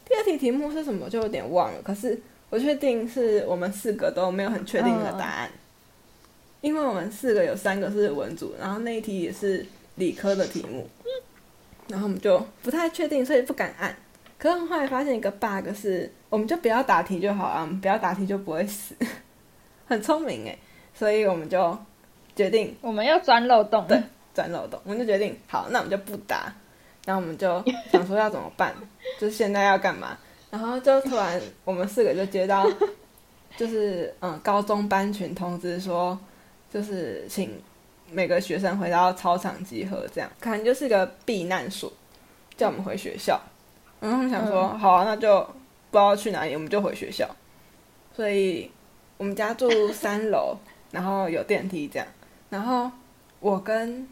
[0.07, 5.51] 第二题题目是什么就有点忘了，可是我确定是我们四个都没有很确定的答案，
[6.63, 10.89] 因为我们四个有三个是文组，然后那一题也是理科的题目，
[11.89, 13.95] 然后我们就不太确定，所以不敢按。
[14.39, 18.95] 可是后来发现一个 bug 是，我们就不要答题就好啊，我们不要答题就不会死，
[19.87, 20.59] 很聪明诶，
[20.95, 21.77] 所以我们就
[22.37, 24.01] 决定我们要钻漏洞，对
[24.33, 26.53] 钻漏洞，我们就决定好，那我们就不答。
[27.05, 28.73] 然后我们就 想说要怎么办，
[29.19, 30.17] 就是现在要干嘛？
[30.51, 32.65] 然后就突然我们四个就接到，
[33.57, 36.17] 就是嗯高中班群通知说，
[36.73, 37.51] 就是请
[38.13, 41.93] 每个学生回到操场集合，这样可能就是个避难所，
[42.57, 43.41] 叫我们回学校。
[44.01, 45.41] 然后我们想说，好啊，那就
[45.91, 47.29] 不知道去哪里，我们就回学校。
[48.15, 48.71] 所以
[49.17, 50.57] 我们家住三楼，
[50.91, 52.07] 然后有电梯这样。
[52.51, 52.91] 然后
[53.41, 54.09] 我跟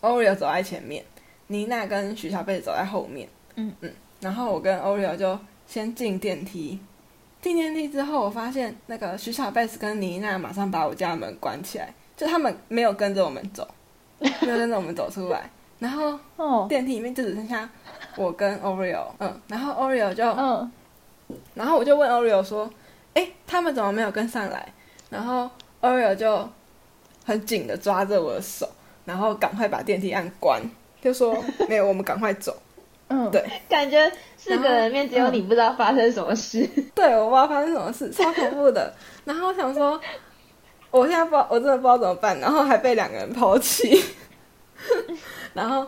[0.00, 1.04] Oreo 走在前面，
[1.48, 3.28] 妮娜跟徐小贝走在后面。
[3.56, 6.78] 嗯嗯，然后我跟 Oreo 就先进电梯。
[7.42, 13.66] 进电梯之后，我发现那个徐小贝斯跟妮娜马上把我家门关起来，就他们没有跟着我们走，
[14.18, 15.48] 没有跟着我们走出来。
[15.78, 17.68] 然后哦，电梯里面就只剩下
[18.16, 20.70] 我跟 Oreo，嗯，然后 Oreo 就嗯，
[21.54, 22.68] 然后我就问 Oreo 说
[23.14, 24.72] ：“哎，他们怎么没有跟上来？”
[25.10, 25.48] 然后
[25.80, 26.48] Oreo 就
[27.24, 28.68] 很紧的抓着我的手，
[29.04, 30.60] 然后赶快把电梯按关，
[31.00, 31.36] 就说：
[31.68, 32.56] “没有，我们赶快走。
[33.08, 36.68] 嗯，对感觉四个人里面只有你不知道发生什么事。
[36.94, 38.92] ”对，我不知道发生什么事，超恐怖的。
[39.24, 40.00] 然后我想说，
[40.90, 44.02] 我现在不知道，我真的不知道怎么办，然后还被两个人抛弃。
[45.54, 45.86] 然后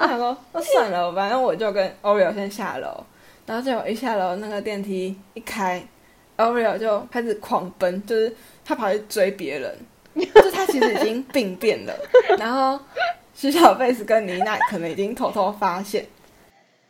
[0.00, 3.04] 我想说，那算了，反正我就跟 Oreo 先下楼。
[3.46, 5.82] 然后结果一下楼，那个电梯一开
[6.36, 8.34] ，Oreo 就开始狂奔，就是
[8.64, 9.76] 他跑去追别人，
[10.34, 11.94] 就他其实已经病变了。
[12.38, 12.78] 然后
[13.34, 16.06] 徐小贝斯跟妮娜可能已经偷偷发现，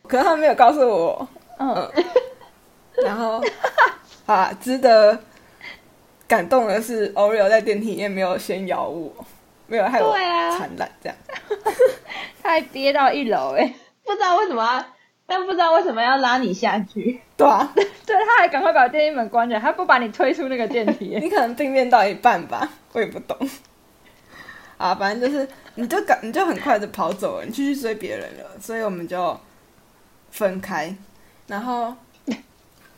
[0.07, 1.27] 可是他们没有告诉我。
[1.59, 2.05] 嗯，嗯，
[3.05, 3.41] 然后
[4.25, 5.17] 啊，值得
[6.27, 9.13] 感动的是，Oreo 在电梯里面没有先咬我，
[9.69, 11.17] 没有害我对啊传染，这样。
[12.41, 14.85] 他还跌到一楼哎，不知道为什么要，
[15.27, 17.21] 但不知道为什么要拉你下去。
[17.37, 21.19] 对啊， 对，他还赶快把电梯门关起来，他不把你推出那个电梯欸。
[21.23, 23.37] 你可能病变到一半吧，我也不懂。
[24.77, 29.37] 啊，反正就是，你就赶，你就很快的跑走了，你继续追别人了，所以我们就
[30.31, 30.95] 分开，
[31.47, 31.93] 然后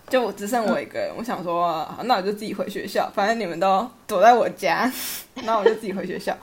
[0.08, 1.12] 就只剩我一个人。
[1.18, 4.92] 我想说，啊那我就自己回学校，反正你们都躲在我家，
[5.44, 6.38] 那我就自己回学校。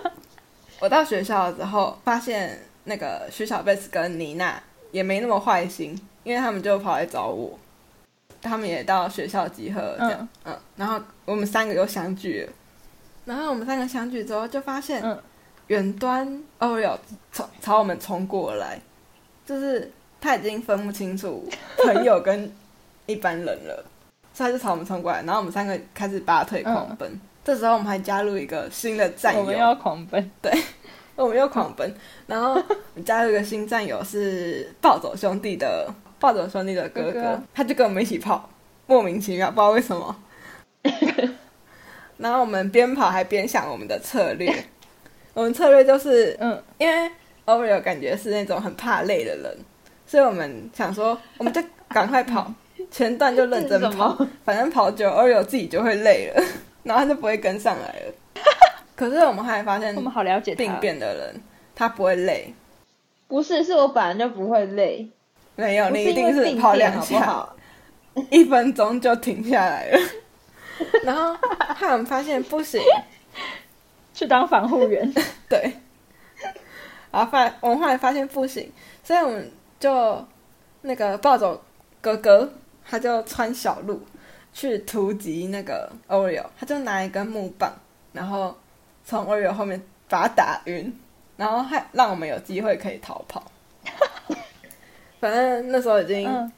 [0.80, 7.58] 我到学校了之后，发现那个徐小贝斯跟妮娜也没那么坏心，因为他们就跑来找我，
[8.40, 10.58] 他们也到学校集合这样，嗯。
[10.76, 12.52] 然后我们三个又相聚了，
[13.24, 15.22] 然后我们三个相聚之后，就发现嗯。
[15.68, 16.28] 远端
[16.58, 16.98] Oreo
[17.32, 18.78] 朝朝我们冲过来，
[19.46, 21.48] 就是他已经分不清楚
[21.84, 22.52] 朋友跟
[23.06, 23.84] 一般人了，
[24.34, 27.18] 所以他就朝我们冲过来，然后我们三个开始拔腿狂奔。
[27.44, 30.52] 这时候我们还加入一个新的战友，我们要狂奔，对
[31.16, 31.94] 我们又狂奔，
[32.26, 38.48] 然后我们加入一个新战友是暴走兄弟的暴走兄弟的哥哥，他就跟我们一起跑，
[38.86, 40.16] 莫名其妙，不知道为什么。
[42.18, 44.54] 然后我们边跑还边想我们的策略，
[45.34, 47.10] 我们策略就是嗯，因为
[47.46, 49.58] Oreo 感觉是那种很怕累的人，
[50.06, 52.52] 所以我们想说，我们就赶快跑，
[52.90, 56.44] 前段就认真跑，反正跑久 Oreo 自己就会累了，
[56.82, 58.14] 然后他就不会跟上来了。
[58.96, 60.72] 可是我们后来发现我，们好了解病。
[60.80, 61.42] 变的人
[61.74, 62.54] 他不会累，
[63.26, 65.08] 不是，是我本来就不会累，
[65.56, 67.56] 没有，你一定是跑两下，好？
[68.30, 69.98] 一分钟就停下来了。
[71.04, 71.36] 然后
[71.80, 72.80] 我们发现不行，
[74.12, 75.12] 去当防护员，
[75.48, 75.72] 对，
[77.10, 78.70] 然后发我们后来发现不行，
[79.02, 80.24] 所以我们就
[80.82, 81.62] 那个暴走
[82.00, 82.52] 哥哥，
[82.84, 84.02] 他就穿小路
[84.52, 87.72] 去突击那个 Oreo，他就拿一根木棒，
[88.12, 88.56] 然后
[89.04, 90.92] 从 Oreo 后面把他打晕，
[91.36, 93.42] 然后还让我们有机会可以逃跑。
[95.18, 96.52] 反正那时候已经，嗯，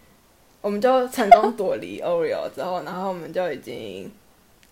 [0.61, 4.11] 我们就成功躲离 Oreo 之后，然后我们就已经，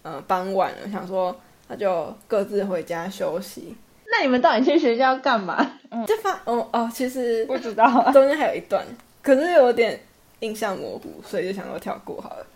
[0.03, 1.35] 呃，傍晚了，想说
[1.69, 3.77] 那就各自回家休息。
[4.11, 5.79] 那你们到底去学校干嘛？
[6.07, 8.85] 就发哦哦，其实不知道啊，中间还有一段，
[9.23, 9.99] 可是有点
[10.41, 12.47] 印象模糊，所以就想说跳过好了。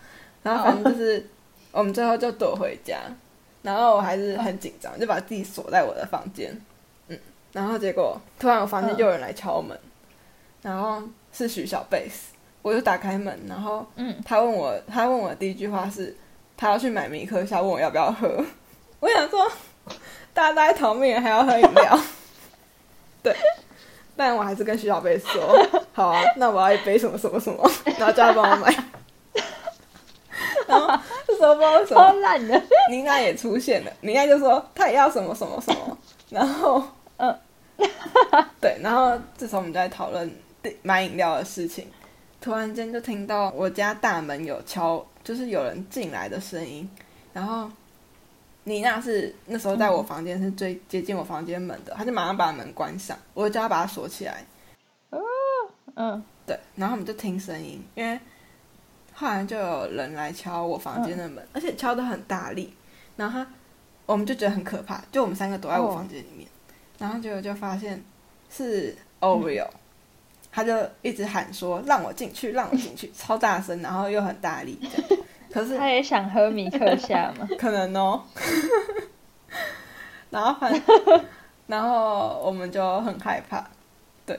[0.46, 1.26] 然后反正就是
[1.72, 3.00] 我们最后就躲回家，
[3.62, 6.56] 然后我还是很紧张，就把自己锁在我的房间。
[7.08, 7.18] 嗯，
[7.52, 9.76] 然后结果突然我房间就有人来敲门，
[10.62, 12.32] 然后是徐小贝斯，
[12.62, 16.16] 我就打开门，然后嗯，他问我，他问我的第一句话是，
[16.56, 18.44] 他要去买米克夏，问我要不要喝。
[19.00, 19.50] 我想说，
[20.32, 22.00] 大家都在逃命，还要喝饮料。
[23.20, 23.34] 对，
[24.14, 28.72] 但我还是跟徐小贝说，好啊，那我要一杯什么什么什么，然后叫他帮我买。
[31.38, 35.98] 然后这时候不知道为什超么，烂的，妮娜也出现了，妮娜就说她也要什么什么什么，
[36.30, 36.82] 然后
[37.18, 37.38] 嗯，
[38.60, 40.30] 对，然后这时候我们就在讨论
[40.82, 41.86] 买饮料的事情，
[42.40, 46.88] 突然间就听到我家大门有敲，就是有人进来的声音，
[47.32, 47.70] 然后
[48.64, 54.44] 妮娜是那时候在我房间是最接近我房间门的，她就马上把门关上，我就叫她把它锁起来，
[55.94, 58.18] 嗯，对，然后我们就听声音，因为
[59.18, 62.74] 后来就有人来敲我房间的门，而且敲的很大力，
[63.16, 63.46] 然后他
[64.04, 66.46] 我们就觉得很可怕，就我们三个躲在我哦房间里面，
[66.98, 68.04] 然后结果就发现
[68.50, 69.66] 是 Oreo，、
[70.52, 74.78] 他就一直喊说让我进去，让我进去， 超大声，然后又很大力，
[75.50, 78.22] 可是他也想喝米克夏吗， 可能哦。
[80.28, 81.24] 然后反正，
[81.66, 83.66] 然后我们就很害怕，
[84.26, 84.38] 对，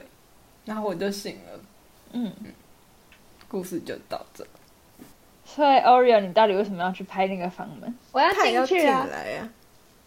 [0.64, 1.60] 然后我就醒了，
[2.12, 2.32] 嗯。
[2.44, 2.52] 嗯，
[3.48, 4.46] 故事就到这。
[5.58, 7.92] 所以 Oreo，你到底为什么要去拍那个房门？
[8.12, 9.04] 我要进进去啊！
[9.10, 9.48] 来呀、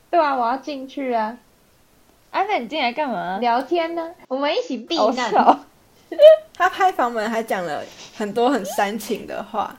[0.10, 1.38] 对啊，我要进去啊！
[2.32, 3.38] 啊，那你进来干嘛？
[3.42, 5.30] 聊天呢，我们一起避好难。
[5.30, 5.60] 笑，
[6.56, 7.84] 他拍房门还讲了
[8.16, 9.76] 很多很煽情的话，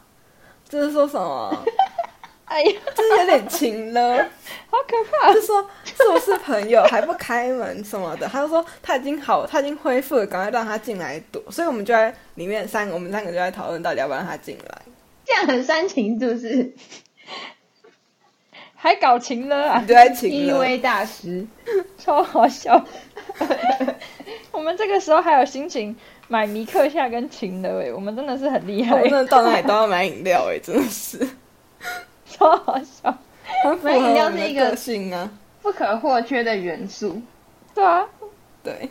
[0.68, 1.64] 就是说什么，
[2.44, 4.18] 哎呀，就是有点情了，
[4.68, 5.32] 好可怕！
[5.32, 11.42] 就说是不是朋友还不开门什么的，他就说他已经好，他已经恢复了，赶快让他进来躲。
[11.50, 14.81] 所以我们就在里面三个，我们三个就在讨论到底要不要让他进来。
[15.24, 16.72] 这样很煽情，是不是
[18.74, 21.46] 还搞情了啊你，就在情了，？PUA 大师，
[21.98, 22.84] 超好笑。
[24.50, 25.94] 我们这个时候还有心情
[26.28, 31.26] 买尼克夏跟情了哎，我们真的是很厉害我，真的到哪里都要买饮料哎、真的是
[32.26, 33.16] 超好笑。
[33.82, 35.30] 买饮料是一个个性啊。
[35.62, 37.22] 不可或缺的元素。
[37.72, 38.04] 对啊，
[38.64, 38.88] 对，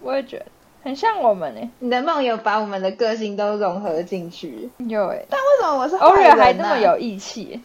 [0.00, 0.46] 我也觉得
[0.86, 1.68] 很像我们诶。
[1.80, 7.60] 你的梦有把我们的个性都融合进去，有诶但为什么我是坏 o r 人 e 啊还那么有义气耶，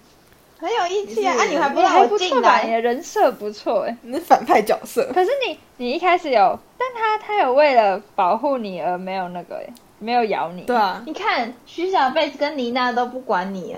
[0.59, 1.35] 很有义气啊？
[1.37, 2.61] 啊，你还不错吧？
[2.61, 2.71] 你？
[2.71, 3.95] 的人设不错诶。
[4.01, 10.63] 你是反派角色，可是你你一开始有，但他他有为了保护你而没有那个诶，没有咬你。
[10.63, 13.77] 对啊，你看徐小贝跟妮娜都不管你，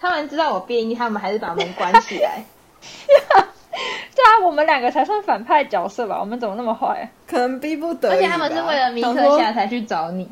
[0.00, 2.42] 他们知道我变异，他们还是把门关起来。
[4.42, 6.18] 我们两个才算反派角色吧？
[6.20, 7.04] 我们怎么那么坏、啊？
[7.26, 10.28] 可能逼不得已，而且他们是为了米想说克夏才去找你。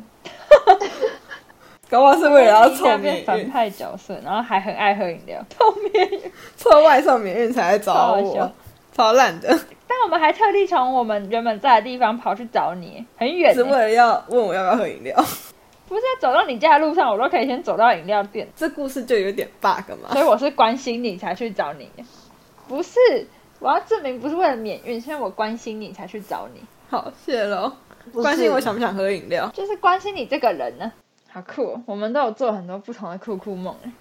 [1.89, 6.21] 搞不好是为了要一凑下变反，派角色，然后还很爱喝饮料，后面。
[6.57, 8.51] 凑外送免运才来找超好笑我，
[8.93, 9.47] 超烂的，
[9.87, 13.81] 但我们还特地从我们原本在的地方跑去找你，很远、是为欸。
[13.83, 15.15] 了要问我要不要喝饮料。
[15.87, 20.21] 不是走到你家的路上，我都可以先走到饮料店，这故事就有点 bug 嘛所。
[20.21, 21.89] 以我是关心你才去找你。
[22.67, 22.99] 不是，
[23.59, 27.71] 我要证明不是为了免运，是因为我关心你才去找你，好，谢喽。
[28.13, 29.49] 关心我想不想喝饮料？
[29.53, 30.91] 就是关心你这个人呢。
[31.29, 33.91] 好酷、哦，我们都有做很多不同的酷酷梦欸。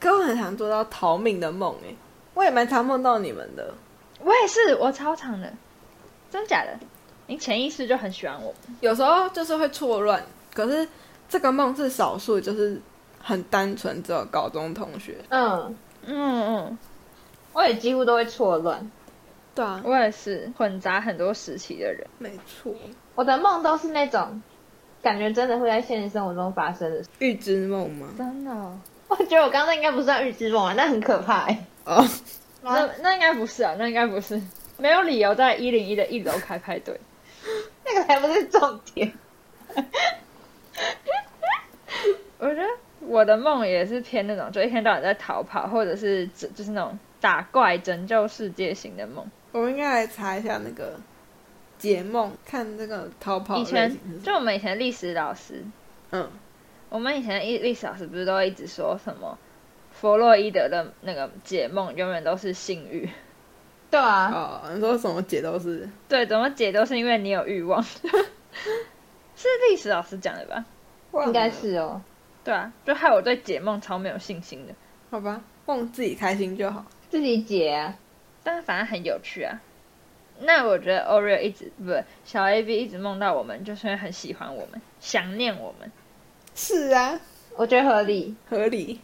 [0.00, 1.94] 可我很常做到逃命的梦哎，
[2.34, 3.72] 我也蛮常梦到你们的。
[4.20, 5.52] 我也是，我超常的，
[6.30, 6.78] 真假的？
[7.26, 8.52] 你潜意识就很喜欢我。
[8.80, 10.20] 有时候就是会错乱，
[10.52, 10.86] 可是
[11.28, 12.80] 这个梦是少数，就是
[13.22, 15.16] 很单纯，只有高中同学。
[15.28, 16.78] 嗯，嗯嗯，
[17.52, 18.90] 我也几乎都会错乱。
[19.54, 22.06] 对啊，我也是混杂很多时期的人。
[22.18, 22.74] 没错。
[23.14, 24.42] 我的梦都是那种
[25.02, 27.02] 感觉真的会在现实生活中发生的。
[27.18, 28.08] 预知梦吗？
[28.16, 28.78] 真的、哦？
[29.08, 32.02] 我觉得我刚才应该不算预知梦啊，那很可怕哎、哦，
[32.62, 34.40] 那那应该不是啊，那应该不是，
[34.78, 36.98] 没有理由在一零一的一楼开派对。
[37.84, 39.12] 那个才不是重点。
[42.38, 42.66] 我觉得
[43.00, 49.26] 我的梦也是偏那种，就一天到晚在逃跑，或者是就是那种打怪拯救世界型的梦。
[49.52, 50.98] 我们应该来查一下那个
[51.78, 55.62] 解梦，看这个逃跑以前就我们以前历史老师，
[56.10, 56.28] 嗯，
[56.88, 59.38] 我们以前的历历史老师不是都一直说什么
[59.92, 63.08] 弗洛伊德的那个解梦永远都是性欲，
[63.90, 64.30] 对啊，
[64.64, 68.08] 哦，你说什么解都是对，怎么解都是因为你有欲望， 是
[69.68, 70.64] 历史老师讲的吧？
[71.26, 72.00] 应该是哦。
[72.42, 74.74] 对啊，就害我对解梦超没有信心的，
[75.10, 76.84] 好吧，梦自己开心就好。
[77.10, 77.94] 自己解啊。
[78.42, 79.60] 但是反正很有趣啊。
[80.40, 85.90] 那我觉得 Oreo 一直不是小 A B 一直梦到我们，就是因为很喜欢我们，想念我们。
[86.54, 87.20] 是啊，
[87.56, 88.34] 我觉得合理。
[88.48, 89.00] 合理。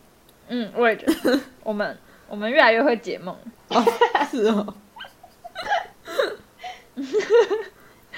[0.48, 1.96] 嗯，我也觉得我们
[2.28, 3.36] 我们越来越会解梦。
[3.68, 3.84] 哦，
[4.30, 4.74] 是哦，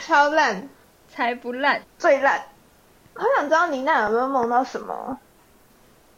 [0.01, 0.69] 超烂，
[1.09, 1.83] 才不烂。
[1.99, 2.41] 最烂。
[3.15, 5.19] 好想知道妮娜有没有梦到什么？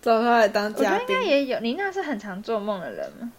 [0.01, 3.33] 找他来当嘉我觉得应该，也有，妮娜是很常做梦的人吗？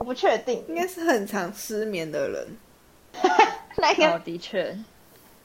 [0.00, 0.64] 我不确定。
[0.66, 2.56] 应该是很常失眠的人，
[3.76, 4.74] 那个，哦，的确，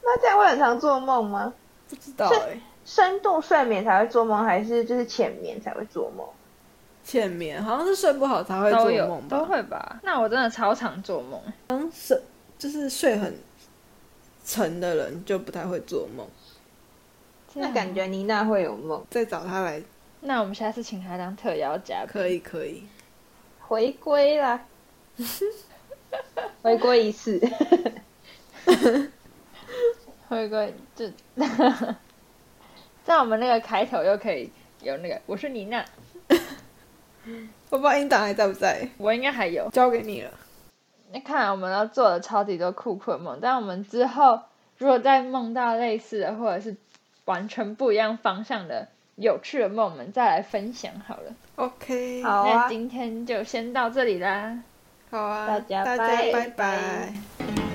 [0.02, 1.52] 那这样会很常做梦吗？
[1.90, 6.26] 不知道哎、深度睡眠才会做梦，还是就是浅眠才会做梦？
[7.04, 9.38] 浅眠好像是睡不好才会做梦吧？
[9.38, 10.00] 都会吧？
[10.02, 11.38] 那我真的超常做梦。
[11.92, 12.20] 是
[12.58, 13.36] 就是睡很
[14.42, 16.26] 沉的人就不太会做梦。
[17.52, 19.04] 那感觉妮娜会有梦。
[19.10, 19.82] 再找她来，
[20.22, 22.08] 那我们下次请她当特邀嘉宾。
[22.10, 22.84] 可以可以。
[23.68, 24.64] 回归啦，
[26.62, 27.40] 回归一次。
[30.28, 31.04] 回归就，
[31.36, 31.94] 这
[33.04, 34.50] 在我们那个开头又可以
[34.82, 35.84] 有那个，我是妮娜，
[37.70, 39.68] 我不知道音档还在不在，我应该还有。
[39.70, 40.30] 交给你了。
[41.12, 44.40] 那看来我们都做了超级多酷酷的梦，但我们之后
[44.78, 46.76] 如果再梦到类似的，或者是
[47.24, 51.32] 完全不一样方向的有趣的梦，我们再来分享好了。
[51.56, 54.62] OK，好啊，那今天就先到这里啦。
[55.10, 56.48] 好啊，大家大家拜拜。
[56.48, 57.12] 拜。
[57.38, 57.65] 拜